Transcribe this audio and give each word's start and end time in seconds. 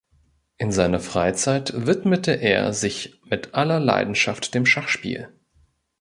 In 0.57 0.71
seiner 0.71 0.99
Freizeit 0.99 1.73
widmete 1.85 2.31
er 2.31 2.73
sich 2.73 3.21
mit 3.25 3.53
aller 3.53 3.79
Leidenschaft 3.79 4.55
dem 4.55 4.65
Schachspiel. 4.65 5.29